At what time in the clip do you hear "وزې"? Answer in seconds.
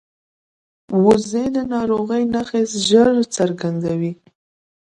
1.03-1.45